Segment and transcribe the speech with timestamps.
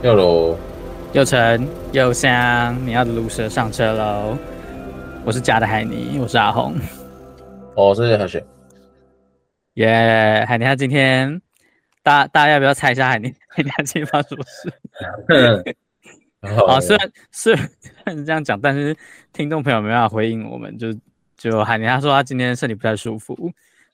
[0.00, 0.56] 又罗，
[1.12, 4.38] 又沉又香，你要的鲁蛇上车喽！
[5.24, 6.76] 我是假的海尼，我是阿红，
[7.74, 8.38] 我是何雪。
[9.74, 11.42] 耶，yeah, 海尼他今天，
[12.04, 15.76] 大家大家要不要猜一下海尼 海尼他今天发生什么事？
[16.56, 17.52] 好，虽然虽
[18.04, 18.96] 然是这样讲，但是
[19.32, 20.94] 听众朋友没办法回应我们，就
[21.36, 23.34] 就海尼他说他今天身体不太舒服，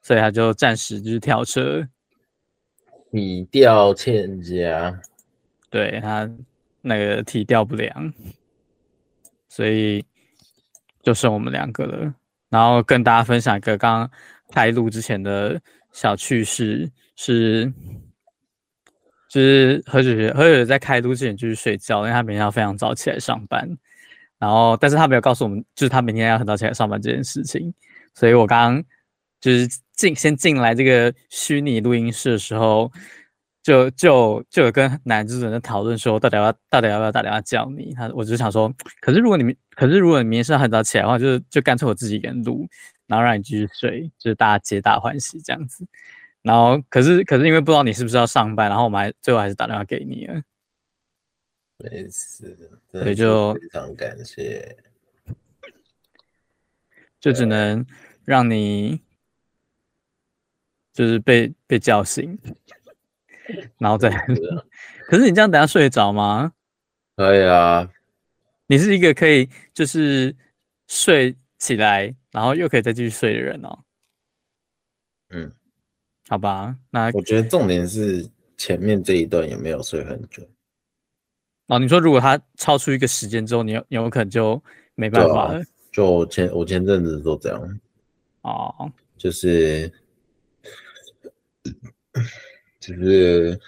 [0.03, 1.83] 所以他就暂时就是跳车，
[3.11, 5.01] 体调欠佳。
[5.75, 6.31] 对他
[6.83, 8.15] 那个体调不良，
[9.49, 10.05] 所以
[11.03, 12.15] 就剩我们两个了。
[12.49, 14.09] 然后跟大家分享一个刚
[14.53, 15.61] 开录之前的
[15.91, 17.73] 小趣事，是
[19.29, 23.69] 就是何雪雪何雪雪在开录之前就是睡觉，因为他明天要非常早起来上班。
[24.39, 27.75] 然后，但是他没有告诉我们，就是他明天要很早起来上班这件事情。
[28.15, 28.81] 所以我刚
[29.41, 32.93] 就是进先进来这个虚拟录音室的时候。
[33.65, 37.95] 就就就有跟男主人在讨论说，到底要到底要不要打电话叫你？
[37.95, 38.71] 他我就想说，
[39.01, 42.69] 可是如果你们，可是如果你明天是很早起来的话，就是就干脆我自己一个人录，
[43.07, 45.83] 然后让你继续睡，就是大家皆大欢喜这样子。
[46.43, 50.43] 然后可是可是因为不知道你是不是要上班，然后我们还最后还是打电话给你了。
[51.79, 54.77] 没事，所以就非常感谢，
[57.19, 57.83] 就只能
[58.27, 59.01] 让你
[60.93, 62.39] 就是被被叫醒。
[63.79, 64.11] 然后再，
[65.07, 66.53] 可是你这样等下睡得着吗？
[67.17, 67.89] 可以啊，
[68.67, 70.35] 你是一个可以就是
[70.89, 73.79] 睡起来，然后又可以再继续睡的人哦。
[75.31, 75.53] 嗯，
[76.29, 80.43] 好吧，那我觉得重点是前面这一段有没有睡很久。
[81.69, 84.63] 哦，你说如果他超出一个时间之后，你有你有可能就
[84.95, 85.61] 没办法了。
[85.61, 85.63] 啊、
[85.93, 87.81] 就前我前阵子都这样。
[88.43, 89.93] 哦，就是。
[92.87, 93.59] 就是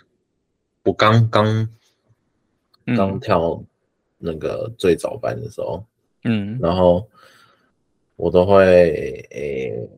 [0.84, 1.68] 我刚刚
[2.94, 3.64] 刚跳
[4.18, 5.82] 那个最早班的时候，
[6.24, 7.08] 嗯，然后
[8.16, 8.62] 我都会
[9.30, 9.88] 诶、欸，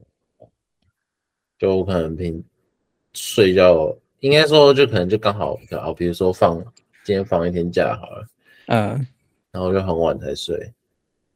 [1.59, 2.45] 就可能平
[3.13, 6.57] 睡觉，应该说就可能就刚好，好，比如说放
[7.05, 8.27] 今天放一天假好了，
[8.69, 9.07] 嗯，
[9.51, 10.73] 然后就很晚才睡，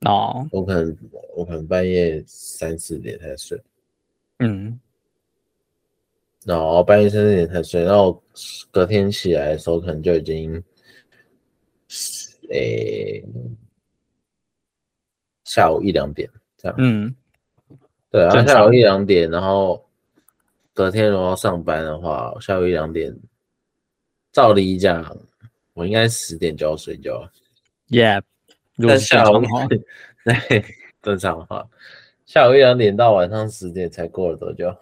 [0.06, 0.96] 哦，我可能
[1.34, 3.60] 我可能半夜三四点才睡，
[4.38, 4.78] 嗯。
[6.44, 8.22] 然后半夜三四点才睡，然后
[8.70, 10.62] 隔天起来的时候可能就已经，
[12.50, 13.22] 诶，
[15.44, 16.74] 下午一两点这样。
[16.78, 17.14] 嗯，
[18.10, 19.88] 对啊，下午一两点，然后
[20.72, 23.16] 隔天如果要上班的话，下午一两点，
[24.32, 25.16] 照理讲，
[25.74, 27.28] 我应该十点就要睡觉。
[27.88, 28.22] Yeah，
[28.78, 29.42] 但下午
[30.24, 30.64] 对
[31.02, 31.68] 正常的话，
[32.26, 34.74] 下午一两点到晚上十点才过了多久？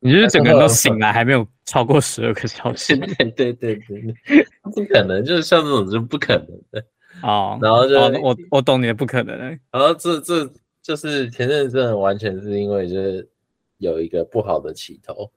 [0.00, 2.96] 你就是整个人都醒来，还没有超过十二个小时。
[2.96, 4.14] 对对对对，
[4.62, 6.84] 不可能，就是像这种是不可能的。
[7.22, 9.38] 哦，然后就、哦、我我懂你的不可能。
[9.70, 10.50] 然后这这
[10.80, 13.28] 就是前阵子完全是因为就是
[13.76, 15.30] 有一个不好的起头，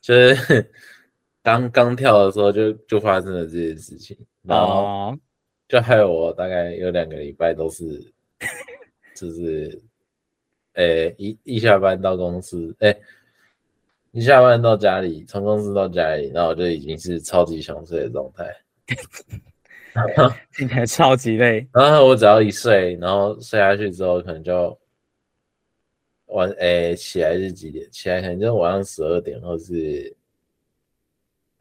[0.00, 0.70] 就是
[1.40, 5.16] 刚刚跳的时候就就发生了这件事情，然后
[5.68, 8.12] 就害我大概有两个礼拜都是
[9.14, 9.80] 就是，
[10.72, 13.00] 诶、欸、一一下班到公司，诶、欸
[14.16, 18.50] 一下班到家里，从公司到家里，然后我就已经是超级想睡的状态
[20.56, 21.68] 听起来超级累。
[21.70, 24.78] 然后我只要一睡，然后睡下去之后，可能就
[26.28, 27.86] 晚诶、欸、起来是几点？
[27.90, 30.16] 起来可能就晚上十二点，或是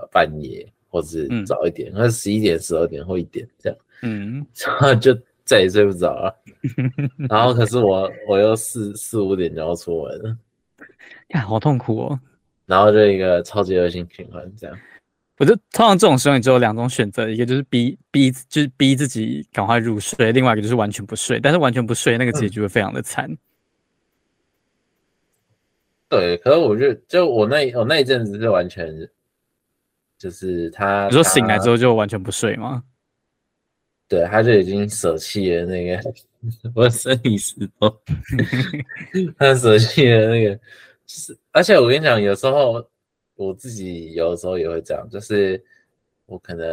[0.09, 3.77] 半夜，或是早一点，或者十一点、十二点或一点这样。
[4.01, 6.33] 嗯，然后就再也睡不着了。
[7.29, 10.37] 然后可是我我又四四五点就要出门了，
[11.27, 12.17] 看好痛苦哦。
[12.65, 14.77] 然后就一个超级恶性循环，这样。
[15.37, 21.39] 我就通常这种时候，你只有两种选择，一个就是逼逼，就是逼自己赶快入睡，另外一个就是完全不睡。
[21.41, 23.29] 但是完全不睡，那个结局会非常的惨。
[23.29, 23.37] 嗯。
[26.07, 28.95] 对，可是我就，就我那我那一阵子是完全，
[30.17, 32.81] 就是他，你说醒来之后就完全不睡吗？
[34.07, 35.99] 对，他就已经舍弃了那个
[36.73, 37.99] 我生理时钟，
[39.37, 40.57] 他舍弃了那个。
[41.07, 42.83] 是，而且我跟你讲，有时候
[43.35, 45.63] 我自己有的时候也会这样，就是
[46.25, 46.67] 我可能，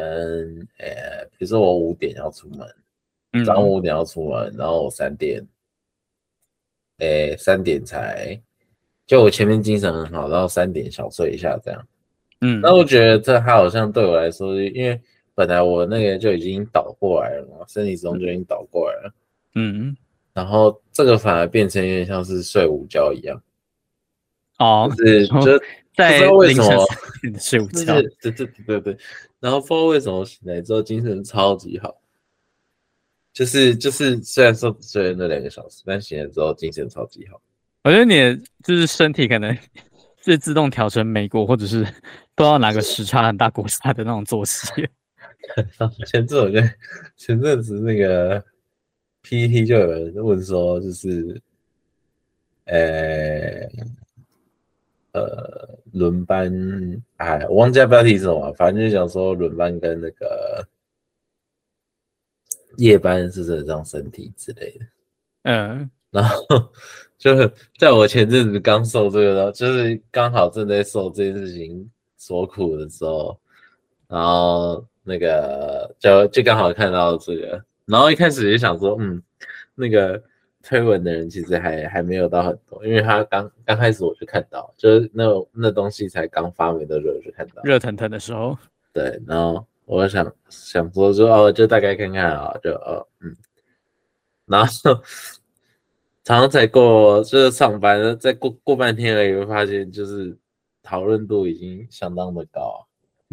[0.79, 5.47] 呃，比如说我五点要出门，早上五点要出门，然后我三点，
[6.99, 8.41] 诶，三点才，
[9.07, 11.89] 就我前面精神很好，然后三点小睡一下这样，
[12.41, 14.99] 嗯，那我觉得这他好像对我来说，因为
[15.35, 19.15] 本来我那个就已经倒过来了嘛，身体时钟就已经倒过来了，
[19.57, 19.95] 嗯，
[20.33, 23.39] 然后这个反而变成有点像是睡午觉一样。
[24.59, 25.59] 哦，就是就
[25.97, 28.97] 在凌晨睡午觉，对对对对对，
[29.41, 31.95] 然后不知道为什么醒来之后精神超级好，
[33.33, 37.41] 就是就是虽然说只睡了那两个小时，但醒来之后精神超级好。
[37.85, 39.57] 我觉得你就是身体可能
[40.25, 41.83] 是自动调成美国或者是
[42.35, 44.69] 不知道哪个时差很大国家的那种作息。
[46.07, 46.75] 前阵我跟
[47.17, 48.43] 前阵子那个
[49.23, 51.43] PPT 就有人问说，就是，
[52.67, 53.69] 呃、欸，
[55.13, 56.53] 呃，轮班，
[57.17, 60.67] 哎，我忘记标题是什么，反正就想说轮班跟那个
[62.77, 64.87] 夜班是怎样身体之类的。
[65.45, 66.45] 嗯，然后
[67.19, 73.39] 就是在我前阵子刚受这个就是刚好正在受这件事情所苦的时候，
[74.09, 74.87] 然后。
[75.05, 79.21] 那个就就刚好看到这个，然后一开始也想说，嗯，
[79.75, 80.23] 那个
[80.63, 88.57] 推文的人其实还还没有到很多，因为他刚刚开始我就看到，就是那那东西才刚发明的时候就看到，热腾腾的时候，
[88.93, 93.37] 对，然后我想想说说哦，就大概看看啊，就哦嗯，
[94.47, 94.73] 然后
[96.25, 100.37] 常常才过就是上班再过过半天而已，会发现就是
[100.83, 102.87] 讨论度已经相当的高。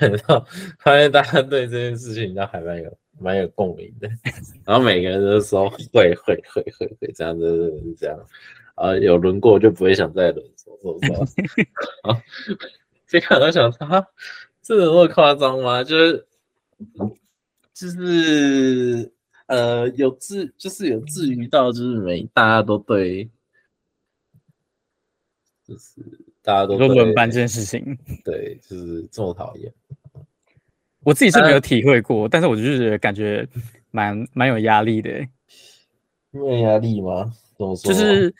[0.00, 0.44] 然后
[0.80, 4.08] 发现大家对这件事情都还蛮有蛮有共鸣的，
[4.64, 7.46] 然后每个人都说会会会会会这样子
[7.82, 8.26] 是这样，
[8.74, 11.24] 啊有轮过就不会想再轮，说说说，
[12.02, 12.22] 啊，
[13.06, 14.06] 这个我想他
[14.62, 15.82] 这有那么夸张吗？
[15.84, 16.26] 就是
[17.74, 19.12] 就是
[19.46, 23.28] 呃有至就是有至于到就是每大家都对，
[25.66, 26.02] 就是。
[26.40, 29.70] 大家都说轮班这件事情，对，就是这么讨厌。
[31.04, 33.46] 我自己是没有体会过，但是我就是感觉
[33.90, 35.10] 蛮蛮有压力的。
[36.30, 37.32] 没有压力吗？
[37.56, 37.92] 怎么说？
[37.92, 38.34] 就是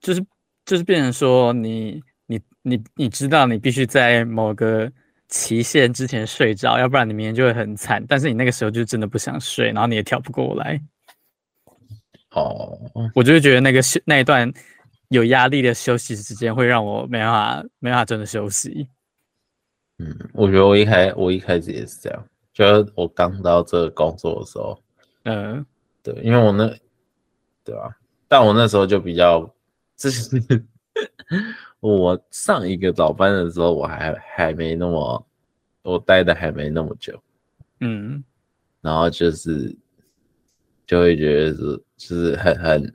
[0.00, 0.24] 就是
[0.64, 4.90] 就是变成说你你你你知道你必须在某个
[5.28, 8.04] 期限之前睡着，要不然你明天就会很惨。
[8.08, 10.80] 但是你那个时候就真的不想睡，然后你也调不过来。
[12.32, 12.78] 哦，
[13.14, 14.52] 我就会觉得那个那一段。
[15.12, 18.86] 有压力的休息时间会让我没办法，没办法真的休息。
[20.00, 22.24] 嗯，我觉得我一开我一开始也是这样，
[22.54, 24.82] 就是我刚到这个工作的时候，
[25.24, 25.64] 嗯，
[26.02, 26.66] 对，因为我那，
[27.62, 27.94] 对吧？
[28.26, 29.40] 但我那时候就比较，
[29.96, 30.40] 就是
[31.80, 35.26] 我上一个早班的时候，我还还没那么，
[35.82, 37.22] 我待的还没那么久，
[37.80, 38.24] 嗯，
[38.80, 39.76] 然后就是
[40.86, 42.94] 就会觉得是，就是很很。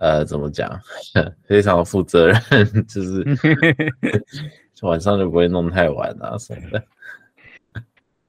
[0.00, 0.80] 呃，怎么讲？
[1.44, 2.40] 非常负责任，
[2.88, 3.22] 就是
[4.82, 6.82] 晚上就不会弄太晚啊 什么的。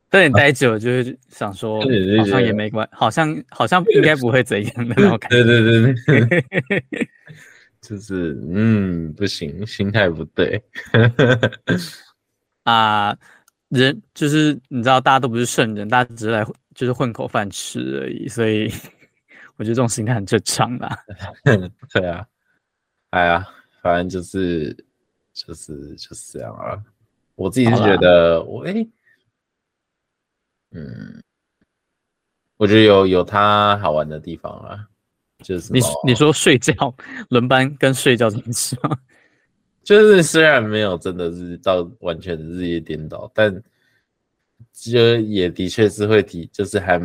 [0.09, 1.79] 但你待久了，就是想说，
[2.19, 5.43] 好像也没关，好像好像应该不会怎样的那种感觉。
[5.43, 6.29] 对对对
[6.79, 7.09] 对，
[7.81, 10.61] 就是嗯，不行，心态不对。
[12.63, 13.15] 啊，
[13.69, 16.45] 人就是你知道，大家都不是圣人，大家只是来
[16.75, 18.71] 就是混口饭吃而已，所以。
[19.57, 20.97] 我觉得这种心态很正常啦。
[21.93, 22.25] 对啊，
[23.11, 23.45] 哎呀，
[23.83, 24.75] 反正就是
[25.33, 26.81] 就是就是这样啊。
[27.35, 28.89] 我自己是觉得我哎、欸，
[30.71, 31.23] 嗯，
[32.57, 34.87] 我觉得有有它好玩的地方啊。
[35.43, 36.73] 就是你你说睡觉
[37.29, 38.97] 轮班跟睡觉这件事吗？
[39.83, 43.63] 就是虽然没有真的是到完全日夜颠倒，但
[44.71, 46.99] 就也的确是会提，就是还。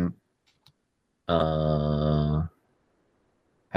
[1.29, 2.47] 嗯，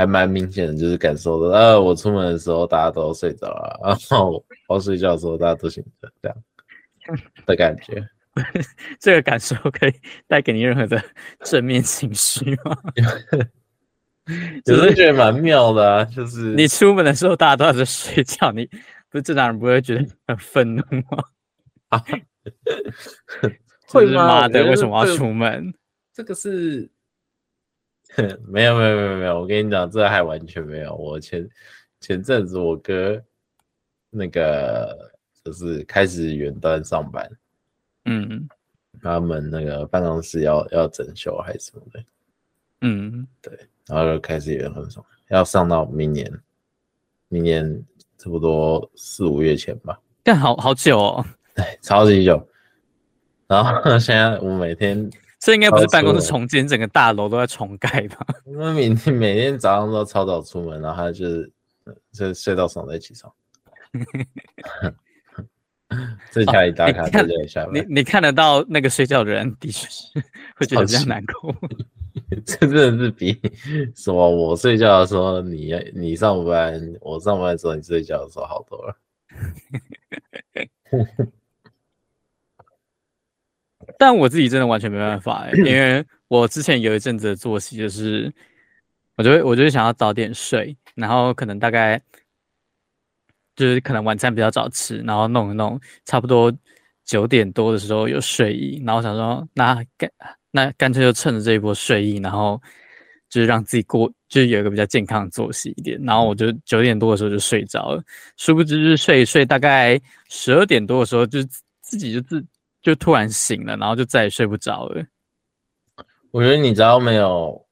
[0.01, 6.37] 还蛮明显的，就是感受到，呃，我出门的时候大家都睡着了，然后我睡觉的时候大家都醒着，这样
[7.45, 8.03] 的感觉。
[8.99, 9.93] 这个感受可以
[10.27, 11.03] 带给你任何的
[11.45, 12.79] 正面情绪吗？
[14.65, 18.65] 只是觉得蛮妙的啊，就是你出门的时候大家都在睡觉，你
[19.11, 21.23] 不是正常人不会觉得很愤怒吗？
[21.91, 22.03] 啊，
[23.89, 24.27] 会吗？
[24.27, 25.75] 妈的，为什么要出门？
[26.15, 26.91] 这个是。
[28.47, 30.95] 没有没有没有没有，我跟你讲，这还完全没有。
[30.95, 31.49] 我前
[32.01, 33.23] 前阵子我哥
[34.11, 35.13] 那个
[35.45, 37.31] 就是开始远端上班，
[38.05, 38.49] 嗯，
[39.03, 42.05] 他们那个办公室要要整修还是什么的，
[42.83, 46.33] 嗯，对，然后就开始远端上，要上到明年，
[47.29, 47.85] 明年
[48.19, 49.99] 差不多四五月前吧。
[50.23, 51.25] 但好好久哦，
[51.57, 52.47] 对，超级久。
[53.47, 55.11] 然后 现在我每天。
[55.41, 58.27] 这应该不是办公室重建，整个大楼都在重盖吧？
[58.45, 61.51] 我每天每天早上都超早出门，然后他就是
[62.13, 63.33] 就睡到爽再起床。
[66.31, 67.75] 这下一打卡就在下班。
[67.75, 70.07] 你你看得到那个睡觉的人，的确是
[70.55, 71.53] 会觉得比较难过。
[72.45, 73.41] 这真的是比
[73.97, 78.97] 什么我睡觉的时候你你上班，我上班的时候你睡觉的时候好多了。
[84.01, 88.33] 但我自己真的完全没办法因为 我之前有一阵子的作息就是，
[89.15, 92.01] 我就会我就会想要早点睡，然后可能大概
[93.55, 96.51] 就是可能晚餐比较早吃，然后弄一弄，差不多
[97.05, 100.11] 九点多的时候有睡意，然后想说那干
[100.51, 102.59] 那干脆就趁着这一波睡意，然后
[103.29, 108.03] 就是让自己过就是有一个比较健康的作息一点，然后我就九点多的时候就睡着了，
[108.39, 111.43] 殊不知就是睡一睡，大概十二点多的时候就
[111.83, 112.43] 自己就自。
[112.83, 115.05] 就突然醒了，然后就再也睡不着了。
[116.31, 117.67] 我觉得你只要没有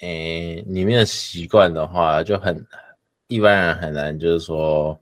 [0.00, 2.64] 诶里面的习惯的话，就很
[3.26, 4.98] 一般人很难，就是说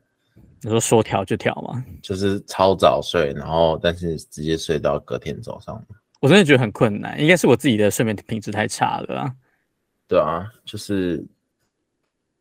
[0.62, 5.84] 你说说调就调嘛，就是超早睡，然后但是直接睡到隔天早上。
[6.20, 9.34] 我真的觉得很困难，应该是我自己的睡眠品质太差了啊。
[10.06, 11.24] 对啊，就是、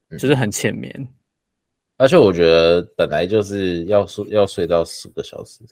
[0.10, 1.08] 嗯、就是很浅眠，
[1.98, 5.64] 而且我觉得本来就是要睡要睡到十个小时。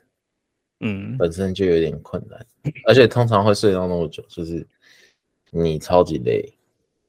[0.80, 2.46] 嗯，本身就有点困难，
[2.86, 4.64] 而且通常会睡到那么久，就是
[5.50, 6.48] 你超级累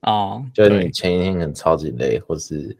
[0.00, 2.75] 哦，就是你前一天可能超级累，或是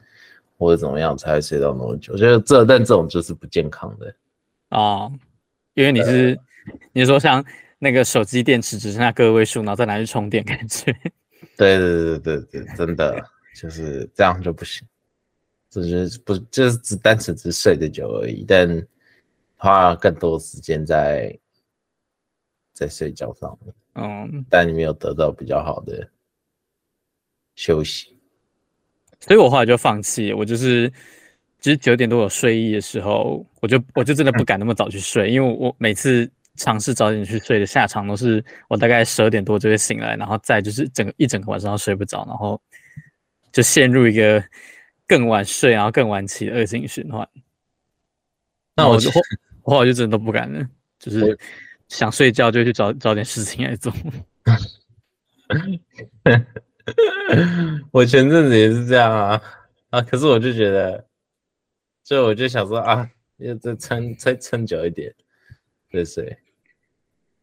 [0.57, 2.15] 或者怎么样才会睡到那么久。
[2.15, 4.15] 我觉得这但这种就是不健康的
[4.71, 5.13] 哦，
[5.75, 6.41] 因为你是
[6.95, 7.45] 你说像
[7.79, 10.91] 那个手机电池只剩下个位数，然后再拿去充电，感觉
[11.55, 13.23] 对对对对对，真的
[13.55, 14.89] 就是这样就不行，
[15.69, 18.87] 就是不就是只单纯只睡得久而已，但。
[19.61, 21.37] 花更多时间在
[22.73, 26.09] 在睡觉上面，嗯，但你没有得到比较好的
[27.57, 28.17] 休息，
[29.19, 30.33] 所以我后来就放弃。
[30.33, 30.89] 我就是
[31.59, 42.63] 其实九点多有睡意的时候，我就我就真的不敢那么早去睡，因为我每次尝试早点去睡的下场都是我大概十二点多就会醒来，然后再就是整个一整个晚上都睡不着，然后
[43.51, 44.41] 就陷入一个
[45.05, 47.29] 更晚睡然后更晚起的恶性循环。
[48.77, 49.11] 那我就。
[49.69, 50.67] 我后来就真的都不敢了，
[50.99, 51.39] 就是
[51.89, 53.93] 想睡觉就去找找点事情来做。
[57.93, 59.43] 我前阵子也是这样啊
[59.91, 60.01] 啊！
[60.01, 61.05] 可是我就觉得，
[62.03, 65.15] 所以我就想说啊，要再撑再撑久一点
[65.91, 66.35] 对睡。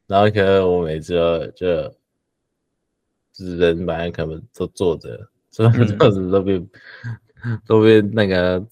[0.07, 1.13] 然后可能我每次
[1.55, 1.95] 就
[3.33, 6.57] 就人本来可能都坐着，坐着坐着都被、
[7.43, 8.65] 嗯、都被那个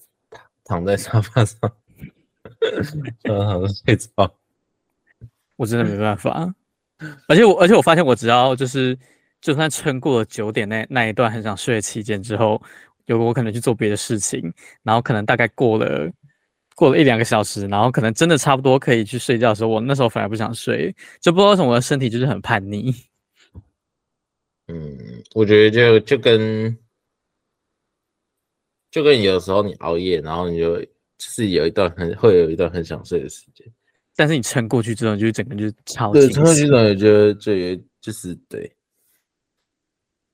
[0.64, 1.72] 躺在沙发上。
[3.24, 4.34] 嗯，好睡着，
[5.56, 6.54] 我真的没办法。
[7.28, 8.98] 而且我，而且我发现，我只要就是，
[9.40, 12.60] 就算撑过了九点那那一段很想睡的期间之后，
[13.06, 14.52] 有我可能去做别的事情，
[14.82, 16.10] 然后可能大概过了
[16.74, 22.94] 过了一两个小时，然后可能真的差不多可以去睡觉的时候，我那时候反而不想睡，就不知道为什么我的身体就是很叛逆。
[24.68, 26.78] 嗯，我觉得就就跟
[28.90, 30.82] 就跟有时候你熬夜，然后你就。
[31.18, 33.66] 是有一段很会有一段很想睡的时间，
[34.16, 36.12] 但是你撑过去之后，就整个就是超。
[36.12, 38.70] 对，撑过去之后，我觉得就有就是对，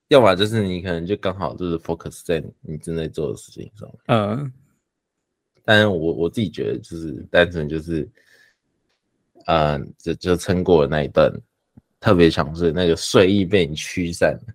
[0.08, 3.88] 要么就是你可能就刚好就是 focus 在你正在做的事情上。
[4.06, 4.52] 嗯，
[5.64, 8.08] 但是我我自己觉得就是单纯就是，
[9.46, 11.32] 嗯，就就撑过了那一段
[12.00, 14.54] 特别想睡，那个睡意被你驱散了。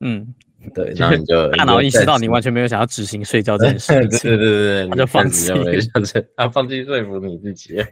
[0.00, 0.34] 嗯。
[0.74, 5.50] 对，然后你就大脑意识到你完全没有想要执行睡觉这件事 情，对对对对，他就放弃，
[6.36, 7.82] 他放弃说服你自己，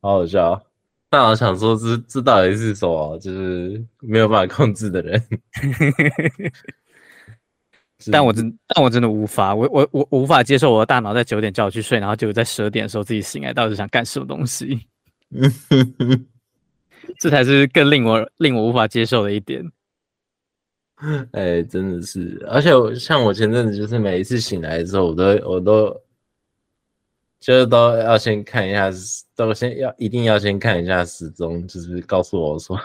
[0.00, 0.60] 好好笑。
[1.08, 3.18] 大脑想说这这到底是什么？
[3.18, 5.22] 就是没有办法控制的人。
[8.10, 14.88] 但我真但我真的无法，我我我无法接受我的大脑在九点叫我去睡，然后结果在十二点的时候自己醒来，到底是想干什么东西？
[17.18, 19.64] 这才是更令我令我无法接受的一点。
[21.32, 26.00] 哎、欸，真的是，而且我像我前阵子，就是每一次醒来的时候，我都我都
[27.40, 28.88] 就是都要先看一下，
[29.34, 32.78] 都先要一定要先看一下时钟，就是告诉我说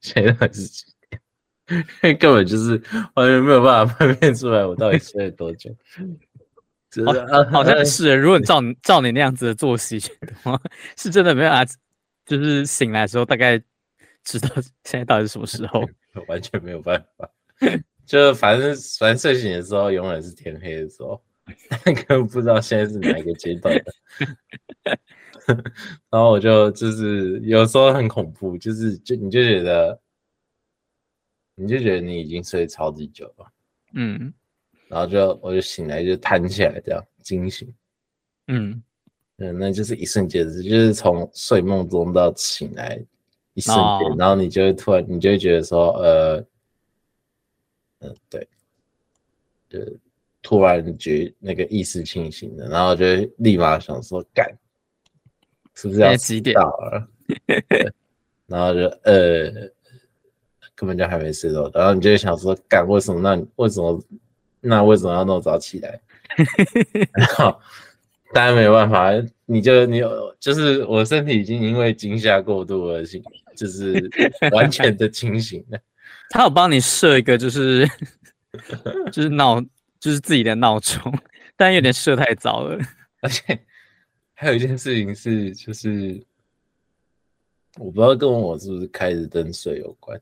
[0.00, 1.20] 现在是几点，
[1.68, 2.80] 因 为根本就是
[3.12, 5.70] 完全没有办法分辨出来我到底睡了多久。
[7.04, 10.08] 好，好像是，如果你照照你那样子的作息的
[10.42, 10.58] 话，
[10.96, 11.62] 是真的没有啊。
[12.28, 13.58] 就是醒来的时候，大概
[14.22, 14.48] 知道
[14.84, 15.80] 现在到底是什么时候，
[16.28, 17.28] 完全没有办法。
[18.04, 21.22] 就反正反正睡醒的时候，永远是天黑的时候，
[21.68, 23.94] 但根本不知道现在是哪一个阶段的。
[26.10, 29.98] 然后我就就是有时候很恐怖，就是就你就觉得，
[31.54, 33.50] 你就觉得你已经睡超级久了，
[33.94, 34.32] 嗯，
[34.88, 37.74] 然后就我就醒来就弹起来这样惊醒，
[38.48, 38.82] 嗯。
[39.38, 43.00] 嗯，那就是一瞬间就是从睡梦中到醒来
[43.54, 46.44] 一瞬间，然后你就会突然，你就会觉得说，呃，
[48.00, 48.48] 嗯，对，
[49.68, 49.96] 对，
[50.42, 53.04] 突然觉那个意识清醒的，然后就
[53.38, 54.46] 立马想说干，
[55.74, 57.08] 是不是要几点了？
[58.48, 59.50] 然后就呃，
[60.74, 64.02] 根本就还没睡着，然后你就想说干，为什么那为什么
[64.60, 66.00] 那为什么要那么早起来？
[67.14, 67.60] 然后
[68.34, 69.10] 当然没有办法，
[69.46, 70.02] 你就你
[70.38, 73.22] 就是我身体已经因为惊吓过度而醒，
[73.56, 74.10] 就是
[74.52, 75.78] 完全的清醒了。
[76.30, 77.88] 他有帮你设一个就是
[79.10, 79.60] 就是闹
[79.98, 81.00] 就是自己的闹钟，
[81.56, 82.78] 但有点设太早了。
[83.20, 83.58] 而且
[84.34, 86.22] 还有一件事情是，就是
[87.78, 90.20] 我不知道跟我是不是开着灯睡有关。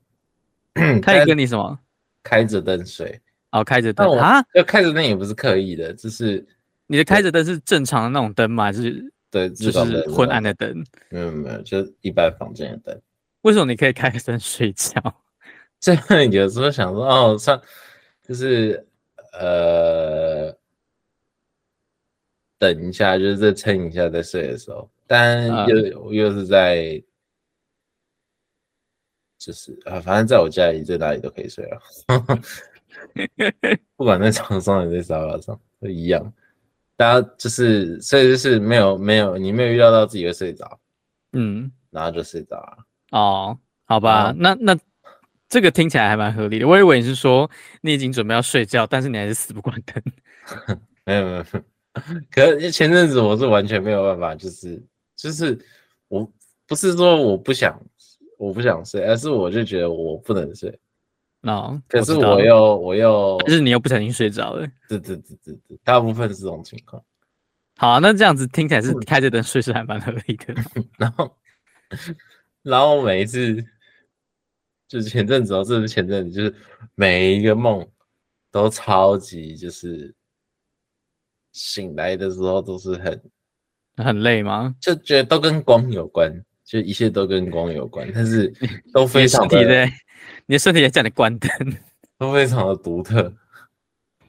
[1.02, 1.78] 他也跟你什么？
[2.22, 3.20] 开着灯睡。
[3.50, 4.44] 哦，开着灯啊？
[4.54, 6.46] 要开着灯也不是刻意的，就是
[6.86, 8.64] 你的开着灯是正常的那种灯吗？
[8.64, 10.84] 还是对，就是昏暗的灯？
[11.10, 13.02] 没有没有，就一般房间的灯。
[13.42, 15.00] 为什么你可以开着灯睡觉？
[15.78, 17.60] 这样有时候想说，哦，上
[18.22, 18.86] 就是
[19.38, 20.56] 呃，
[22.58, 27.02] 等一下，就是再撑一下再睡的时候，但又、嗯、又是在，
[29.38, 31.78] 就是啊，反正在我家里在哪里都可以睡啊，
[33.96, 36.32] 不管在床上还是在沙发上都一样。
[36.96, 40.80] 大家就是，所以就是没有没有，你没有预料到自己会睡着，
[41.32, 42.78] 嗯，然后就睡着了。
[43.12, 44.78] 哦，好吧，嗯、那那。
[45.48, 46.66] 这个听起来还蛮合理的。
[46.66, 47.48] 我以为你是说
[47.80, 50.02] 你已经准备要睡觉，但是你还是死不关灯。
[51.06, 51.44] 没有没有，
[52.32, 54.82] 可是前阵子我是完全没有办法，就是
[55.14, 55.56] 就是
[56.08, 56.28] 我
[56.66, 57.80] 不是说我不想
[58.38, 60.76] 我不想睡，而是我就觉得我不能睡。
[61.48, 64.66] 哦，可是我又我又，但是你又不小心睡着了。
[64.88, 67.02] 对对对对对，大部分是这种情况。
[67.76, 70.54] 好啊，那这样子听起来是开着灯睡是还蛮合理的。
[70.98, 71.36] 然后
[72.62, 73.64] 然后每一次。
[74.88, 76.54] 就是前阵子哦，这是前阵子，就是
[76.94, 77.84] 每一个梦
[78.52, 80.14] 都超级，就是
[81.50, 83.20] 醒来的时候都是很
[83.96, 84.72] 很累吗？
[84.80, 86.32] 就觉得都跟光有关，
[86.64, 88.46] 就一切都跟光有关，但是
[88.92, 89.88] 都非常的，
[90.46, 91.50] 你的身体也叫你关灯，
[92.18, 93.32] 都非常的独特。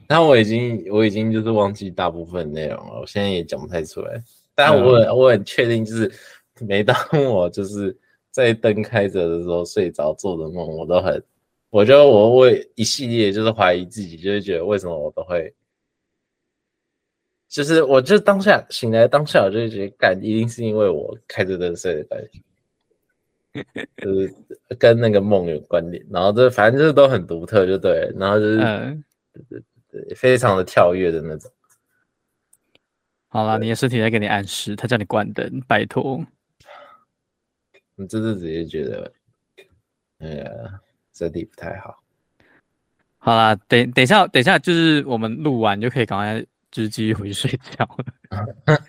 [0.06, 4.22] 但我已经我已经就是忘记大部分内容了，我现在也讲不太出来。
[4.54, 6.12] 但我我很确定，就是
[6.60, 6.96] 每当
[7.30, 7.96] 我就是。
[8.30, 11.20] 在灯开着的时候睡着做的梦，我都很，
[11.70, 15.52] 我觉得我会一系列就是怀疑自己，就会觉得为什么我都会，
[17.48, 22.40] 就是我就当下醒来当下，我就会觉得，干一定是因为我开着灯睡的关系，
[23.96, 24.34] 就是
[24.78, 29.02] 跟那个梦有关联，然后这反正就是都很独特，就对，然后就是，
[30.16, 31.50] 非常的跳跃的那种。
[33.28, 36.24] 好了，你的身体在给你暗示，他叫你关灯，拜托。
[37.96, 39.12] 你这次直接觉得，
[40.18, 40.50] 哎呀，
[41.12, 42.02] 身体不太好。
[43.18, 46.40] 好啦，等等一下，等一下，就是我们录完就可以赶快
[46.70, 48.04] 就是继续回去睡觉了。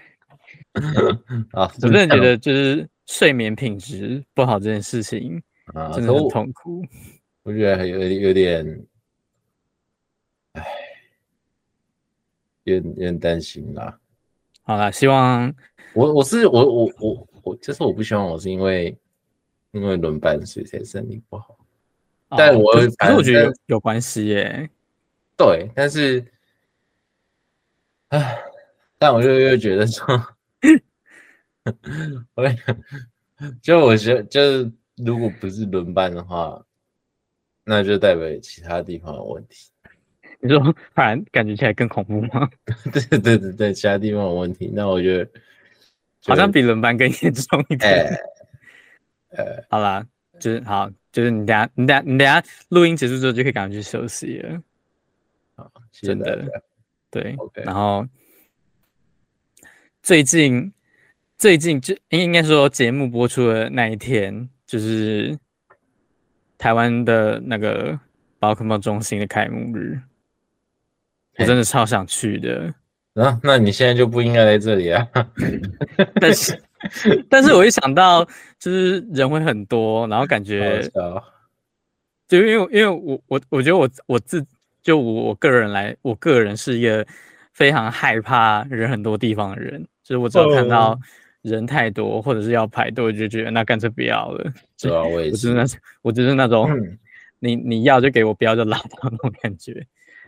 [1.51, 5.41] 啊，我真的觉得就是睡眠品质不好这件事情
[5.73, 6.85] 啊，真的很痛苦。
[7.41, 8.87] 我觉得有有点，
[10.53, 10.63] 哎，
[12.65, 13.99] 有点有点担心啦。
[14.61, 15.51] 好啦，希望
[15.95, 17.27] 我我是我我我。
[17.41, 18.95] 我就是我不希望我是因为
[19.71, 21.57] 因为轮班所以才身体不好，
[22.27, 24.69] 哦、但我可是我觉得有，有关系耶。
[25.37, 26.23] 对，但是，
[28.09, 28.37] 唉，
[28.99, 30.05] 但我就又觉得说，
[32.35, 32.43] 我
[33.61, 36.63] 就我觉得就是如果不是轮班的话，
[37.63, 39.69] 那就代表其他地方有问题。
[40.41, 42.49] 你说反而感觉起来更恐怖吗？
[42.93, 45.29] 对对对对，其他地方有问题，那我觉得。
[46.25, 48.05] 好像比轮班更严重一点。
[49.29, 50.05] 呃，好啦，
[50.37, 54.61] 就是好，就是你等下，你等下，你等下录音结束之后就可以赶快去休息了。
[55.55, 56.61] 好，真的，
[57.09, 57.37] 对。
[57.53, 58.05] 然后
[60.03, 60.73] 最近，
[61.39, 65.39] 最近就应应该说节目播出的那一天，就是
[66.57, 67.97] 台湾的那个
[68.39, 69.97] 宝可梦中心的开幕日，
[71.37, 72.73] 我真的超想去的。
[73.13, 75.07] 啊，那你现在就不应该在这里啊！
[76.19, 76.61] 但是，
[77.29, 78.25] 但是我一想到
[78.59, 80.81] 就是人会很多，然后感觉，
[82.27, 84.45] 就因为因为我我我觉得我我自
[84.83, 87.07] 就我我个人来，我个人是一个
[87.53, 90.99] 非常害怕人很多地方的人，就是我只要看到
[91.41, 94.53] 人太多或者是要排队，就觉得那干脆不要了。
[94.79, 95.65] 对啊，我也是，我就是那
[96.01, 96.69] 我就是那种，
[97.39, 99.85] 你你要就给我，不要就拉倒那种感觉，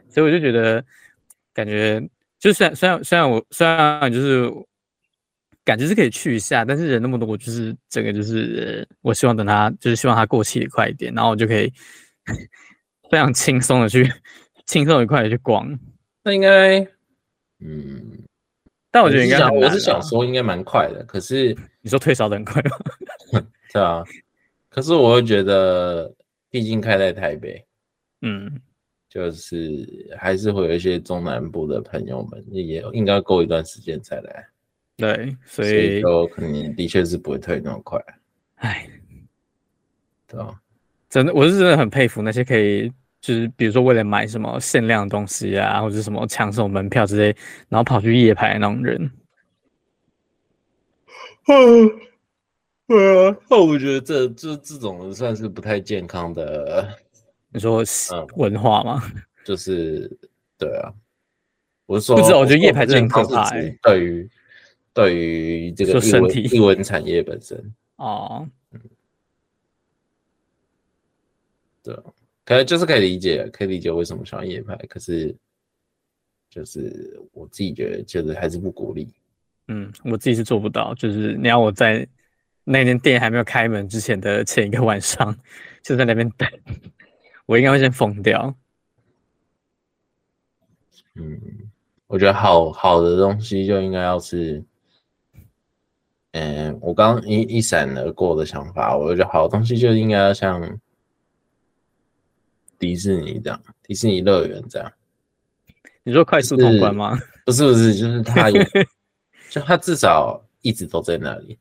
[0.09, 0.83] 所以我就觉得
[1.53, 2.01] 感觉。
[2.39, 4.51] 就虽然虽然虽然我虽然就是
[5.63, 11.71] 感觉是可以去一下，但是人那么多，我就是整个就是我希望等他就是希望他过期的快一点，然后我就可以
[13.11, 14.11] 非常轻松的去
[14.65, 15.69] 轻松愉快的去逛。
[16.23, 16.79] 那应该，
[17.59, 18.23] 嗯，
[18.91, 22.77] 但我觉得应该我是想说应该蛮快的，可是你说退烧的很快吗？
[23.71, 24.03] 对啊，
[24.69, 26.13] 可是我又觉得，
[26.49, 27.65] 毕竟开在台北，
[28.21, 28.59] 嗯，
[29.07, 34.47] 就是还是会有一些中南部的朋友们，也应该过一段时间再来。
[34.97, 37.99] 对，所以都可能的确是不会退那么快。
[38.55, 38.87] 哎，
[40.27, 40.53] 对啊，
[41.09, 47.35] 真的，我是真的很佩服那些可以，就是比如说为了买什么限量的东西啊，或者什么抢什么门票之类，
[47.69, 48.99] 然后跑去夜排那种人。
[51.47, 51.89] 嗯，
[52.87, 56.87] 对啊，那我觉得这这这种算是不太健康的。
[57.53, 57.83] 你说
[58.35, 59.01] 文化吗？
[59.13, 60.09] 嗯、 就是
[60.57, 60.93] 对啊，
[61.85, 63.77] 我是说，不知道，我觉得夜排真的很可怕、欸。
[63.81, 64.29] 对于
[64.93, 68.79] 对于这个艺文艺文产业本身哦，嗯，
[71.83, 71.95] 对，
[72.43, 75.35] 可能就是可以理解，可以理解为什么喜欢夜拍，可是
[76.49, 79.07] 就是我自己觉得，就是还是不鼓励。
[79.67, 82.07] 嗯，我自己是做不到，就是你要我在
[82.63, 85.35] 那间店还没有开门之前的前一个晚上
[85.83, 86.49] 就在那边等，
[87.45, 88.53] 我应该会先疯掉。
[91.15, 91.39] 嗯，
[92.07, 94.63] 我觉得好好的东西就应该要是。
[96.33, 100.61] 嗯，我刚一一闪而过的想法，我觉得好东西就应该要像
[102.81, 104.91] 迪士尼这样，迪士尼乐园这样。
[106.03, 107.17] 你说快速通关吗？
[107.45, 108.59] 不是不是，就是它有，
[109.51, 111.59] 就它至少一直都在那里。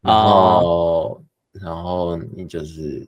[0.00, 1.18] 然后，oh.
[1.62, 3.06] 然后你就是，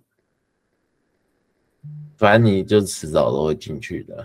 [2.18, 4.16] 反正你就迟早都会进去的。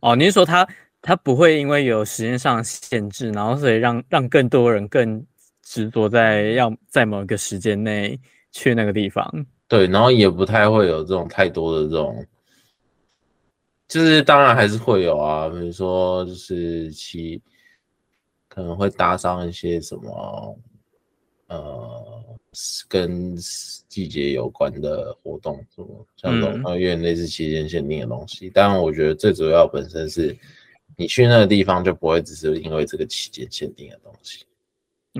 [0.00, 0.68] 哦，oh, 你是说它？
[1.02, 5.24] 他不会因为有时间上限制，然后所以让让更多人更
[5.62, 8.18] 执着在要在某一个时间内
[8.50, 9.46] 去那个地方。
[9.68, 12.26] 对，然后也不太会有这种太多的这种，
[13.88, 17.40] 就是当然还是会有啊，比如说就是其
[18.48, 20.58] 可能会搭上一些什么
[21.48, 22.24] 呃
[22.88, 23.36] 跟
[23.88, 28.50] 季节有关的活动，什么像这种有点类似期间限定的东西。
[28.50, 30.36] 当然，我觉得最主要本身是。
[30.98, 34.46] 你去那个地方就不会只是因为这个期间限定的东西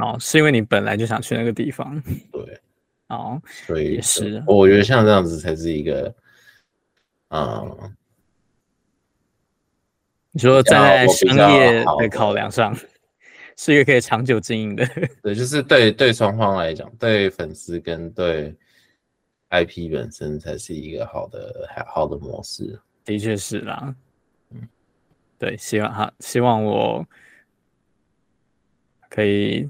[0.01, 2.03] 哦，是因为你本来就想去那个地方。
[2.33, 2.59] 对，
[3.09, 6.15] 哦，所以也是，我觉得像这样子才是一个，
[7.29, 7.97] 嗯，
[10.33, 12.77] 你说站在商业的考量上，
[13.57, 14.85] 是一个可以长久经营的。
[15.23, 18.55] 对，就是对对双方来讲，对粉丝跟对
[19.51, 22.79] IP 本身才是一个好的好的模式。
[23.05, 23.95] 的确是啦。
[25.39, 27.07] 对，希望哈希望我
[29.09, 29.69] 可以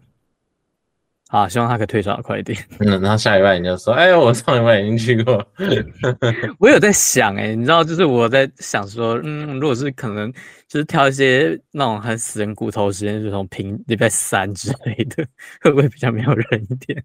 [1.28, 2.56] 啊，希望他可以退烧快一点。
[2.78, 5.44] 嗯，然后下礼拜你就说：“哎，我上礼拜已经去过。
[6.60, 10.32] ”我有在想、欸，哎，你知道，就是我在想说，嗯，如果是可能，
[10.68, 15.26] 就是挑一些那种很死人骨头时间，就是从平礼拜三之类的，
[15.62, 17.02] 会不会比较没有人一点？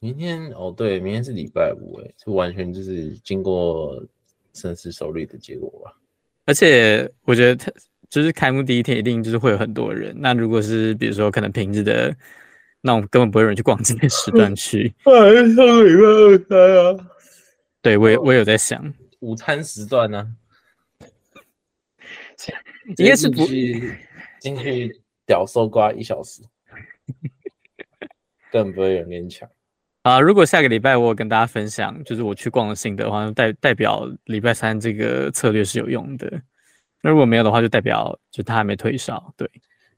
[0.00, 4.02] 明天哦，对，明天是礼拜五，哎，这完全就是经过
[4.52, 5.92] 深思熟虑的结果吧。
[6.44, 7.72] 而且我觉得，他
[8.10, 10.14] 就是开幕第一天一定就是会有很多人。
[10.18, 12.14] 那如果是比如说可能平日的
[12.86, 17.10] 那我根本不会有人去逛街的时段去， 上个礼拜二开啊。
[17.82, 21.06] 对，我也我也有在想午餐时段呢、啊，
[22.96, 23.44] 应该是不
[24.38, 26.42] 进去屌搜刮一小时，
[28.52, 29.48] 根本不会有人跟你抢。
[30.02, 36.40] 啊，如果下个礼拜我有跟大家分享，就是我去逛的心得的话，代代表礼拜三这个策略是有用的。
[37.02, 39.34] 那如果没有的话，就代表就他还没退烧。
[39.36, 39.50] 对，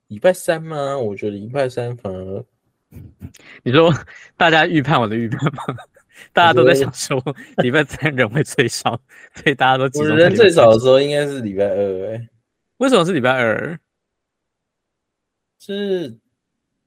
[0.06, 0.96] 礼拜三吗？
[0.98, 2.44] 我觉得礼拜三反而，
[3.62, 3.92] 你说
[4.36, 5.62] 大家预判我的预判吗？
[6.32, 7.22] 大家都在想说
[7.58, 9.00] 礼拜三人会最少，
[9.34, 10.16] 所以大家都集中。
[10.16, 12.28] 人最少的时候应该是礼拜二哎，
[12.78, 13.78] 为什么是礼拜二？
[15.60, 16.16] 是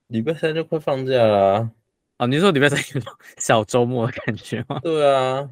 [0.08, 1.72] 礼拜三就快放假了啊。
[2.18, 4.80] 哦，你说礼拜三有种小周末的感觉吗？
[4.84, 5.50] 对啊，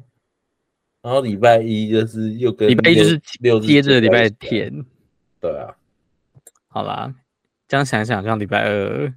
[1.02, 3.18] 然后礼拜一就是又跟礼拜一就是
[3.60, 4.84] 接着礼拜天，
[5.40, 5.74] 对啊，
[6.68, 7.14] 好啦，
[7.66, 9.12] 这样想想，像礼拜二，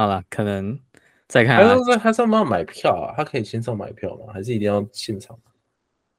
[0.00, 0.80] 好了，可能
[1.28, 3.12] 再看，还是还是要买票啊？
[3.14, 4.32] 他可以线上买票吗？
[4.32, 5.38] 还是一定要现场？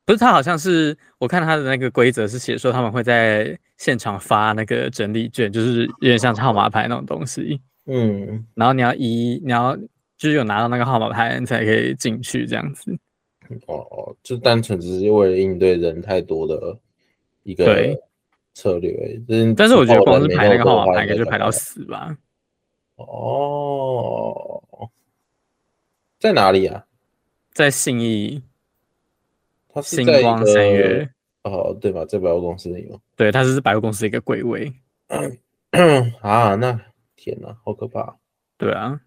[0.05, 7.59] 不是，他好像是我看他的那个规则是写说他们会在现场发那个整理卷，就是有点像号码牌那种东西。
[7.87, 9.75] 嗯，然后你要一，你要
[10.15, 12.95] 就是有拿到那个号码牌，你才可以进去这样子。
[13.65, 16.77] 哦哦，就单纯只是为了应对人太多的
[17.41, 17.65] 一个
[18.53, 18.91] 策略。
[19.27, 22.15] 对但是我觉得光是排那个号码牌，应该就排到死吧。
[23.07, 24.89] 哦，
[26.19, 26.85] 在哪里啊？
[27.53, 28.41] 在信义，
[29.69, 31.09] 它星光三月
[31.43, 32.05] 哦，对吧？
[32.05, 32.99] 在百货公司里吗。
[33.15, 34.71] 对，他是百货公司一个柜位。
[36.21, 36.79] 啊，那
[37.15, 38.15] 天哪，好可怕！
[38.57, 38.99] 对啊，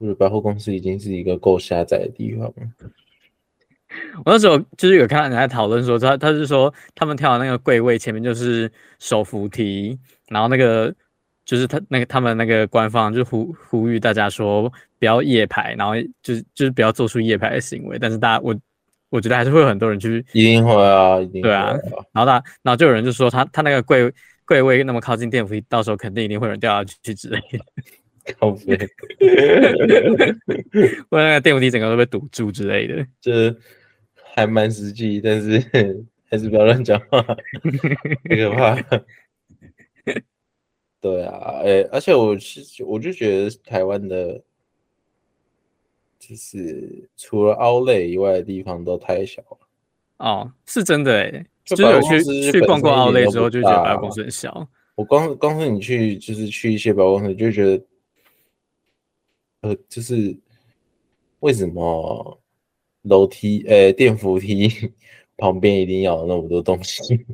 [0.00, 2.54] 就是百货公司已经是一个够狭窄的地方了。
[4.24, 10.94] 我那时候就是有看到人在讨论说，他他是说他们跳的那个柜位前面就是手扶梯，然后那个
[11.48, 17.98] 就是他那个他们那个官方就呼呼吁大家说不要夜排，然后就是就是不要做出夜排的行为。
[17.98, 18.54] 但是大家我
[19.08, 21.72] 我觉得还是会有很多人去，一定会啊，一定会啊。
[21.72, 22.32] 对啊，然后他
[22.62, 24.12] 然后就有人就说他他那个柜。
[24.48, 27.58] 柜位那么靠近电扶梯，到时候肯定一定会有人掉下去之类的。
[28.40, 28.78] 靠北，
[31.10, 33.54] 或者那个电扶梯整个都被堵住之类的，这
[34.34, 35.62] 还蛮实际，但是
[36.30, 37.20] 还是不要乱讲话，
[38.26, 38.74] 太可怕。
[41.00, 44.42] 对啊，哎、欸，而且我是我就觉得台湾的，
[46.18, 49.58] 就是除了 Outlet 以外的地方都太小了。
[50.18, 51.46] 哦，是真的哎、欸。
[51.64, 54.66] 就有去去逛过奥莱之后，就觉得百货公司很小。
[54.94, 57.84] 我光光是你去，就是去一些百货公司，就觉得，
[59.60, 60.34] 呃，就是
[61.40, 62.40] 为什么
[63.02, 64.68] 楼梯、呃、欸、电扶梯
[65.36, 67.24] 旁边一定要有那么多东西？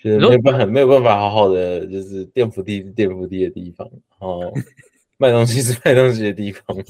[0.00, 4.40] 就是没有办法，没有办法好好的，就是电扶梯是电扶梯的地方，然后
[5.18, 6.64] 卖东西是卖东西的地方。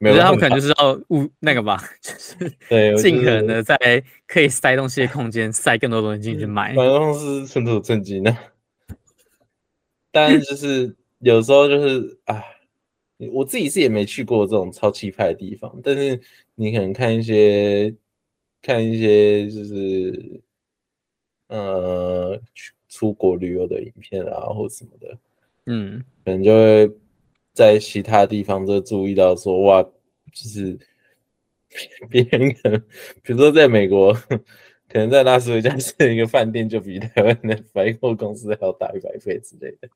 [0.00, 3.76] 我觉得他们可能就是要物那个吧， 就是对，尽可能的在
[4.26, 6.74] 可以塞东西的空间塞更多东西进去卖。
[6.74, 8.36] 反正是寸土寸金的，
[10.12, 12.42] 但就是有时候就是啊，
[13.32, 16.20] 我自己是也没去过这种超气派的地方，但是
[16.54, 17.94] 你可能看一些
[18.60, 20.42] 看一些就是
[21.48, 22.40] 呃
[22.88, 25.18] 出国旅游的影片啊或什么的，
[25.66, 26.90] 嗯，可能就会。
[27.54, 29.90] 在其他地方就注意到说，哇，就
[30.32, 30.76] 是
[32.10, 32.80] 别人可能，
[33.22, 34.12] 比如说在美国，
[34.88, 39.88] 可能在拉斯维加斯一个饭店就比台湾的百货公司还要大一百倍之类的，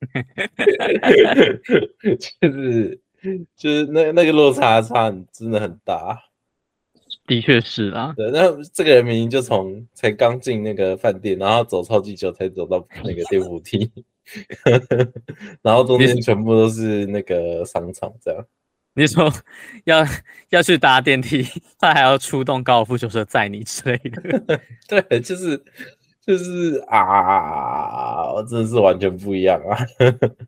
[2.40, 3.00] 就是
[3.56, 6.16] 就是那那个落差差真的很大，
[7.28, 8.12] 的确是啊。
[8.16, 13.88] 对，那这个人明明就从才刚进那个饭店，然后走超级久才走到那个电扶梯。
[15.62, 18.44] 然后中间全部都是那个商场，这样。
[18.94, 19.32] 你说
[19.84, 20.04] 要
[20.50, 21.46] 要去搭电梯，
[21.78, 24.60] 他还要出动高尔夫球车载你之类的。
[24.88, 25.62] 对，就是
[26.20, 29.78] 就是啊，我真的是完全不一样啊！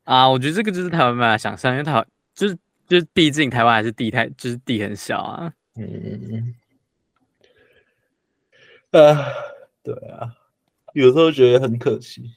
[0.05, 5.53] 啊，我觉得这个就是台湾没办法想象，因为台湾就是就是毕竟台湾还是地太就是地很小啊。
[5.77, 6.55] 嗯。
[8.99, 9.25] 啊，
[9.83, 10.37] 对啊，
[10.95, 12.35] 有时候觉得很可惜。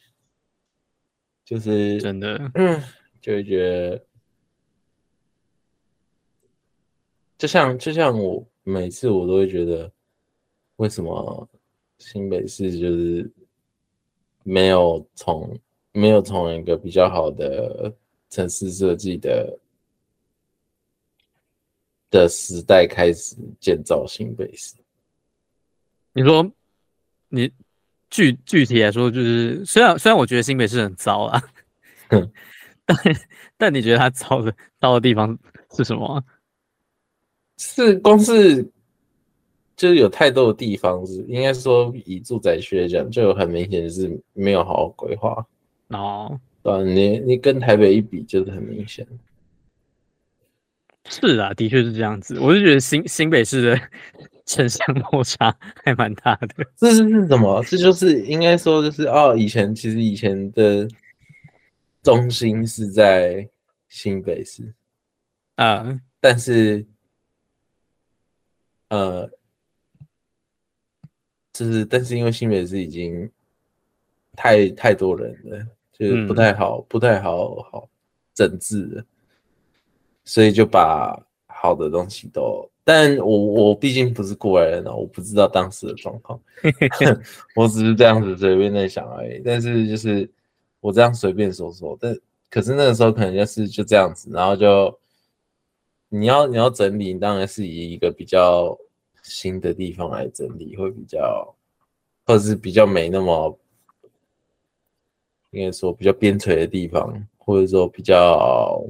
[1.43, 2.81] 就是真的，嗯，
[3.19, 3.59] 就会觉
[3.91, 4.05] 得，
[7.37, 9.91] 就像就像我每次我都会觉得，
[10.77, 11.49] 为什么
[11.97, 13.29] 新北市就是
[14.43, 15.59] 没有从
[15.91, 17.93] 没有从一个比较好的
[18.29, 19.59] 城市设计的
[22.09, 24.75] 的时代开始建造新北市？
[26.13, 26.51] 你说
[27.29, 27.51] 你。
[28.15, 31.41] 具具体来说，就是虽然虽然我觉得新北市很糟啊，
[32.09, 32.31] 嗯、
[32.85, 32.97] 但
[33.57, 35.35] 但你觉得它糟的糟的地方
[35.75, 36.23] 是什么？
[37.57, 38.63] 是光是
[39.75, 45.43] 就是有太多的地方是，应该说以住宅区来讲，就有很明显是没有好好规划
[45.87, 46.39] 哦。
[46.61, 49.03] 对，你你跟台北一比，就是很明显。
[51.09, 52.39] 是啊，的确是这样子。
[52.39, 53.81] 我就觉得新新北市的。
[54.45, 57.63] 城乡落差还蛮大的， 这是是什么？
[57.63, 60.87] 这就是应该说就是哦，以前其实以前的
[62.01, 63.47] 中心是在
[63.87, 64.73] 新北市
[65.55, 66.85] 啊，uh, 但是
[68.89, 69.29] 呃，
[71.53, 73.31] 就是但是因为新北市已经
[74.35, 77.89] 太太多人了，就是不太好、嗯、不太好好
[78.33, 79.05] 整治了，
[80.25, 82.69] 所以就把好的东西都。
[82.85, 86.37] 但我我毕竟不是过来人啊，我不知道当时的状况，
[87.55, 89.41] 我只是这样子随便在想而已。
[89.43, 90.29] 但是就是
[90.81, 92.13] 我这样随便说说，但
[92.49, 94.99] 可是那个时候可能就是就这样子，然后就
[96.09, 98.77] 你要你要整理，当然是以一个比较
[99.21, 101.55] 新的地方来整理，会比较，
[102.25, 103.57] 或者是比较没那么
[105.51, 108.85] 应该说比较边陲的地方，或者说比较。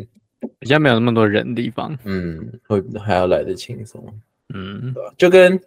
[0.63, 4.04] 比较没有那么多人的地方，嗯，会还要来得轻松，
[4.54, 5.13] 嗯，对吧？
[5.17, 5.60] 就跟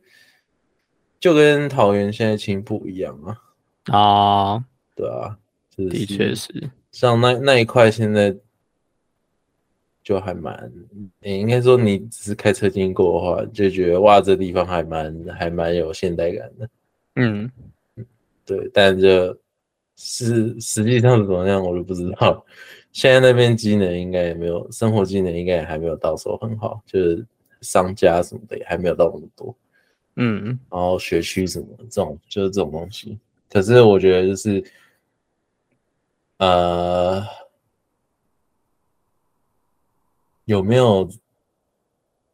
[1.21, 3.37] 就跟桃园现在青埔一样啊，
[3.99, 5.37] 啊，对啊，
[5.77, 8.35] 是、的确是，像那那一块现在
[10.03, 10.73] 就还蛮，
[11.21, 16.69] 你应该说你只是开车经过的话，就觉得哇，这地方还蛮还蛮有现代感的。
[17.17, 17.51] 嗯，
[18.45, 19.37] 对，但就
[19.97, 22.45] 是实际上是怎么样，我就不知道。
[22.97, 27.27] 现在那边机能应该也没有，生活机能应该也还没有到时候很好，就是
[27.61, 29.55] 商家什么的也还没有到那么多。
[30.15, 33.19] 嗯，然后学区什么这种就是这种东西，
[33.51, 34.65] 可是我觉得就是，
[36.39, 37.23] 呃，
[40.47, 41.07] 有没有？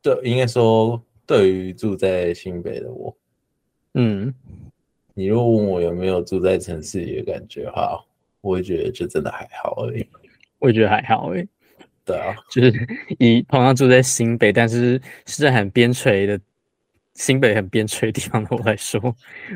[0.01, 3.17] 对，应该说对于住在新北的我，
[3.95, 4.33] 嗯，
[5.13, 8.01] 你如果问我有没有住在城市里的感觉哈，
[8.41, 10.07] 我会觉得就真的还好而已。
[10.63, 11.49] 我也觉得还好诶、欸，
[12.07, 12.73] 对啊，就是
[13.19, 16.41] 以同样住在新北，但是是在很边陲的
[17.15, 19.01] 新北很边陲的地方的我来说，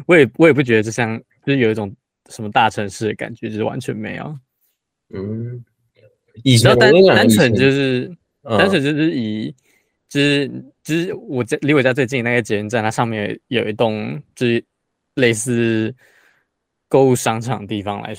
[0.07, 1.95] 我也我也不觉得这像就是有一种
[2.29, 4.37] 什么大城市的感觉，就是完全没有。
[5.15, 5.65] 嗯，
[6.43, 9.55] 以前单单纯就是、嗯、单纯就是以
[10.09, 10.49] 就是
[10.83, 14.65] 就是我家离我家最近那个捷运站，它上面有一栋就是
[15.15, 15.95] 类似
[16.89, 18.13] 购物商场的地方来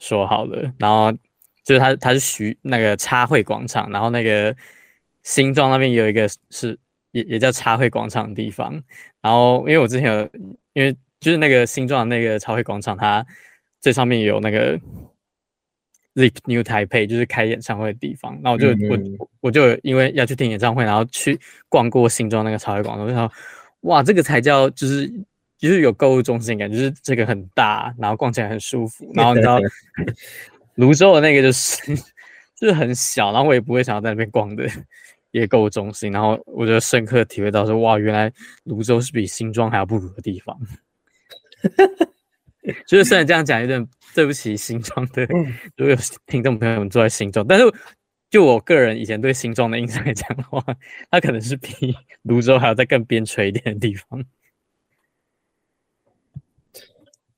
[0.00, 1.16] 说好了，然后。
[1.64, 4.54] 就是它，它是徐那个插会广场，然后那个
[5.22, 6.76] 新庄那边有一个是
[7.12, 8.82] 也也叫插会广场的地方。
[9.20, 10.28] 然后因为我之前有，
[10.72, 13.24] 因为就是那个新庄的那个插会广场，它
[13.80, 14.76] 最上面有那个
[16.16, 18.32] Zip New Taipei，就是开演唱会的地方。
[18.42, 23.30] 然后我就、嗯、我我就因为要去听演唱会，然后去逛过新庄那个插会广场，就说
[23.82, 25.08] 哇，这个才叫就是
[25.58, 29.08] 就是有购物中心感，就是这个很大，然后逛起来很舒服。
[29.14, 29.60] 然后你知道。
[30.76, 31.94] 芦洲的那个就是
[32.56, 34.66] 就 是很小，然后我也不会想要在那边逛的
[35.32, 38.32] 一个购物中心，然后我就深刻体会到说，哇，原来
[38.64, 40.58] 泸州是比新庄还要不如的地方。
[42.86, 45.26] 就是虽然这样讲有点对不起新庄的，
[45.76, 47.64] 如果有听众朋友们住在新庄，但是
[48.30, 50.64] 就我个人以前对新庄的印象来讲的话，
[51.10, 54.24] 它可能是比泸州还要再更边陲一点的地方。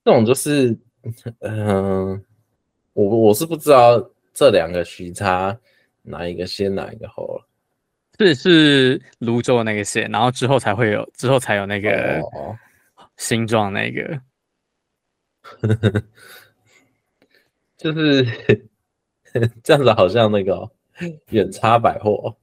[0.05, 0.77] 这种就是，
[1.41, 2.21] 嗯、呃。
[2.95, 5.57] 我我是不知道这两个时差
[6.03, 7.47] 哪一个先哪一个后了，
[8.19, 12.21] 是是泸州的那个线，然后之后才会有之后才有那个
[13.17, 14.21] 新庄那个，
[17.77, 18.25] 就是
[19.63, 20.69] 这样子，好像那个
[21.31, 22.37] 远差百货。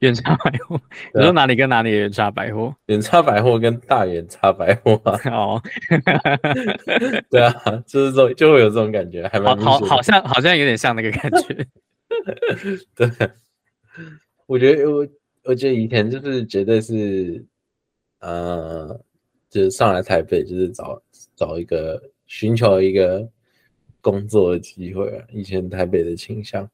[0.00, 0.80] 远差百货，
[1.12, 2.74] 你说哪里跟哪里远差百货？
[2.86, 5.18] 远差百货跟大远差百货啊。
[5.34, 5.62] 哦，
[7.28, 7.52] 对啊，
[7.86, 11.66] 就是这种就会有这种感觉，还蛮好，好像好像有点像那个感觉。
[12.94, 13.30] 对，
[14.46, 15.06] 我觉得我
[15.44, 17.44] 我觉得以前就是绝对是，
[18.20, 18.98] 呃，
[19.50, 21.02] 就是上来台北就是找
[21.34, 23.28] 找一个寻求一个
[24.00, 26.68] 工作的机会啊，以前台北的倾向。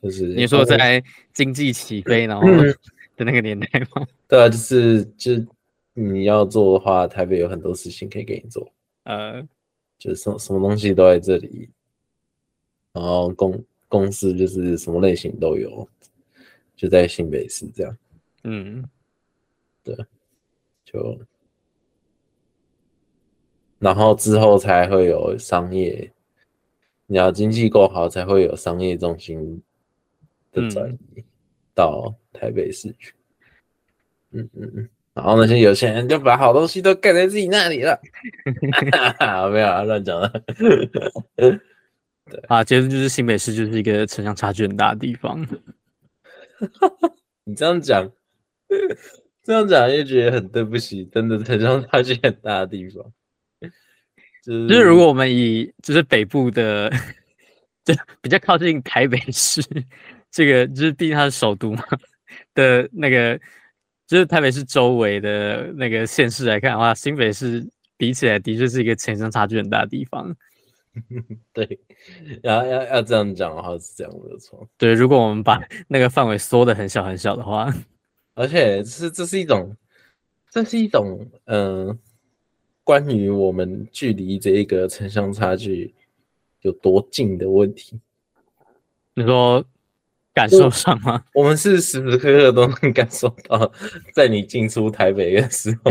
[0.00, 2.46] 就是你说在经济起飞然后
[3.16, 4.06] 的那个年代吗？
[4.28, 5.32] 对啊，就是就
[5.92, 8.72] 你要做的话，台北有很多事情可以给你做。
[9.02, 9.42] 呃，
[9.98, 11.68] 就是什么什么东西都在这里，
[12.92, 15.88] 然后公公司就是什么类型都有，
[16.76, 17.98] 就在新北市这样。
[18.44, 18.84] 嗯，
[19.82, 19.96] 对，
[20.84, 21.18] 就
[23.80, 26.12] 然后之后才会有商业，
[27.06, 29.60] 你要经济够好，才会有商业中心。
[30.52, 31.24] 的转移
[31.74, 33.14] 到台北市去，
[34.32, 38.00] 嗯嗯嗯，然后那些有钱人就把好东西都盖在自己那里了，
[39.50, 40.32] 没有啊，乱讲了。
[41.36, 41.58] 对
[42.46, 45.40] 啊，其实就是新北市就是一个城乡差距很大的地方。
[47.44, 48.06] 你这样讲，
[49.42, 53.04] 这样讲又觉得很对不起，真的城乡差距很大的地方。
[54.44, 56.90] 就是，就是如果我们以就是北部的，
[57.82, 59.62] 就比较靠近台北市。
[60.30, 61.82] 这个就是毕竟它是首都嘛
[62.54, 63.38] 的那个，
[64.06, 70.36] 就是台北市周围的那个县市来看的话，新北市比起来的确是一个城乡差距很大的地方。
[71.52, 71.78] 对，
[72.42, 74.68] 要要要这样讲的话是这样没有错。
[74.76, 77.72] 对，如果我们把那个范围缩的很小很小的话，
[78.34, 79.76] 而且是这是一种，
[80.50, 81.98] 这是一种嗯、呃，
[82.84, 85.94] 关于我们距离这一个城乡差距
[86.62, 88.00] 有多近的问题。
[89.14, 89.64] 你说？
[90.38, 91.20] 感受上吗？
[91.34, 93.72] 我们是时时刻刻都能感受到，
[94.14, 95.90] 在你进出台北的时候，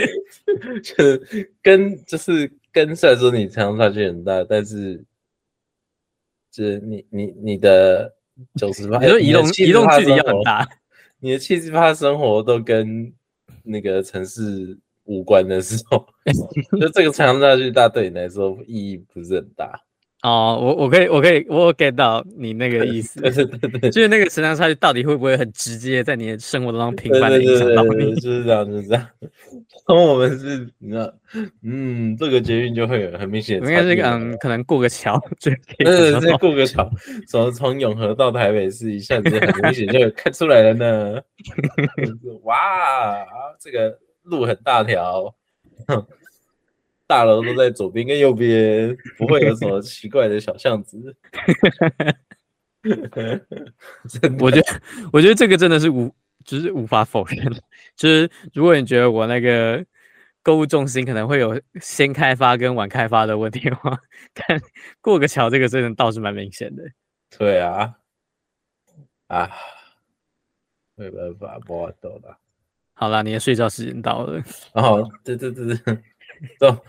[0.84, 5.02] 就是跟就是跟虽然说你城乡差距很大，但是
[6.52, 8.12] 就是你你你的
[8.56, 10.68] 九十八，你说移动移动距离要很大，
[11.18, 13.10] 你的七十八生活都跟
[13.62, 16.06] 那个城市无关的时候，
[16.78, 19.80] 就这个城乡差距大，对你来说意义不是很大。
[20.26, 28.12] 哦，我我可以我可以我 get 到你那个意思，对对对对，就是那个时长差距到底会不会很直接在你的生活当中频繁的影响到你？
[28.18, 29.06] 就是这样，就是这样。
[29.86, 31.14] 然后我们是，你知道，
[31.62, 36.90] 嗯，这个捷运就会有很明显的，应该是嗯，可能过个桥就可以，对对对，过个桥，
[37.28, 41.20] 从从永和到台北市，一下子很明显就看出来了呢。
[42.42, 43.24] 哇，
[43.60, 45.32] 这个路很大条。
[47.06, 51.16] 大楼都在左边跟右边，不会有什么 奇怪的小巷子。
[54.40, 54.80] 我觉得，
[55.12, 57.52] 我觉得这个真的是无，就是无法否认。
[57.96, 59.84] 就是如果你觉得我那个
[60.42, 63.98] 购物中心可能会有先开发跟晚开发的问题的话，
[64.34, 64.60] 但
[65.00, 66.84] 过个桥，这个真的倒是蛮明显的。
[67.36, 67.94] 对啊，
[69.26, 69.50] 啊，
[70.94, 72.38] 没办法，不好走了。
[72.94, 74.42] 好了，你的睡觉时间到了。
[74.72, 76.02] 哦，对对对对，走。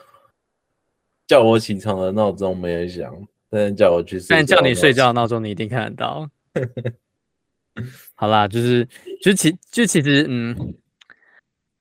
[1.27, 3.13] 叫我起床的闹钟没人响，
[3.49, 6.29] 但叫我去睡，但叫你睡觉的闹钟你一定看得到。
[8.15, 8.87] 好啦，就是
[9.21, 10.55] 就其就其实嗯，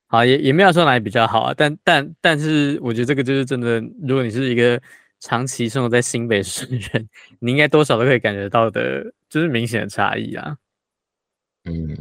[0.08, 4.82] 好也也没有说哪里比较好啊，但但但是我觉得这个就是真的，如果你是一个
[5.20, 7.08] 长期生活在新北市的人，
[7.38, 10.56] 你应该多少都可以感觉到的，就是明显的差异啊。
[11.66, 11.96] 嗯，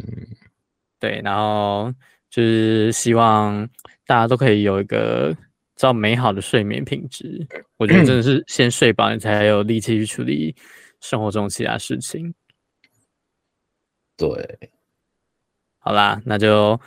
[0.99, 1.93] 对，然后
[2.31, 3.69] 就是希望
[4.07, 5.37] 大家都可以有一个。
[5.75, 7.45] 造美好的睡眠品质，
[7.77, 10.55] 我觉得真的是先睡饱，你才有力气去处理
[11.01, 12.33] 生活中其他事情。
[14.17, 14.69] 对，
[15.79, 16.79] 好啦，那就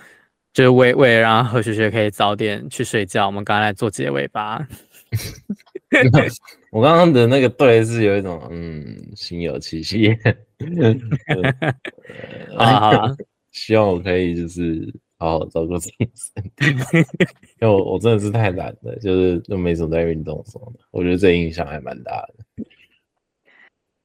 [0.54, 4.66] 就为为了让何学学可以早点去睡觉，我们刚才来做结尾吧。
[6.70, 10.16] 我刚刚的那个对是有一种嗯心有戚戚。
[12.56, 13.16] 好好，
[13.52, 14.92] 希望我可以就是。
[15.18, 15.96] 好好照顾自己，
[17.60, 22.64] 因为我我真的是太懒了，就是都没什么在运动什么的，我觉得这影响还蛮大的。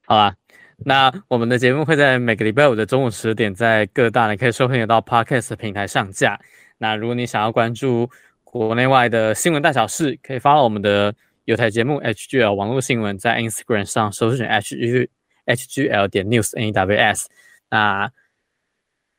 [0.06, 0.34] 好啦，
[0.78, 6.36] 那我们的节目会在每个礼拜五的中午十点，在各大你可以收听得到 Podcast 平台上架。
[6.78, 8.10] 那如果你想要关注
[8.42, 15.08] 国内外的新闻大小事，可以 follow 我们的有台节目 HGL 网络新闻，在 Instagram 上搜寻 HG
[15.46, 17.26] HGL 点 news NWS。
[17.70, 18.10] 那、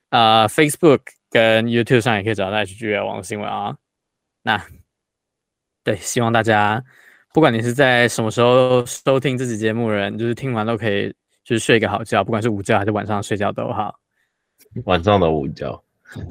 [0.10, 1.00] 呃、Facebook。
[1.36, 3.75] 跟 YouTube 上也可以找到 HGL 网络新闻啊。
[4.41, 4.65] 那
[5.83, 6.81] 对，希望大家
[7.33, 11.13] 不管你是在什么时候收听这期节目的人，就是听完都可以
[11.43, 13.93] 就是睡个好觉，不管是午觉还是晚上睡觉都好。
[14.86, 15.83] 晚上的午觉，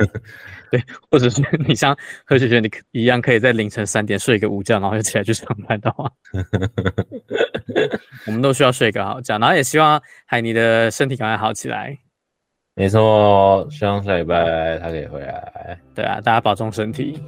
[0.73, 1.95] 对，或者是你像
[2.25, 6.11] 何雪雪你一样，可以在凌晨三点睡一个午觉，然后又起来去上班的话，
[8.27, 11.99] 我们都需要睡个好觉，然后也希望海尼的身体赶快好起来。
[12.77, 15.79] 没错，希望下礼拜他可以回来。
[15.95, 17.23] 对啊，大家保重身体。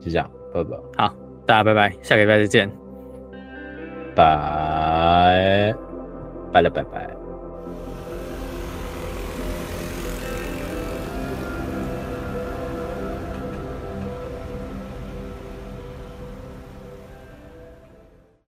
[0.00, 0.76] 就这样，拜拜。
[0.96, 1.14] 好，
[1.46, 2.70] 大家拜拜，下个礼拜再见。
[4.14, 5.74] 拜
[6.52, 7.21] 拜了，拜拜。